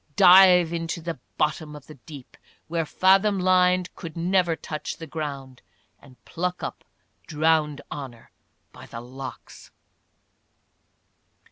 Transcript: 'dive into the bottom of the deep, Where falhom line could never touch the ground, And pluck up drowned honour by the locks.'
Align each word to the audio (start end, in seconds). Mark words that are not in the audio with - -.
'dive 0.15 0.73
into 0.73 0.99
the 0.99 1.19
bottom 1.37 1.75
of 1.75 1.85
the 1.85 1.93
deep, 1.93 2.35
Where 2.67 2.85
falhom 2.85 3.39
line 3.39 3.83
could 3.93 4.17
never 4.17 4.55
touch 4.55 4.97
the 4.97 5.05
ground, 5.05 5.61
And 5.99 6.25
pluck 6.25 6.63
up 6.63 6.83
drowned 7.27 7.81
honour 7.91 8.31
by 8.73 8.87
the 8.87 8.99
locks.' 9.01 9.69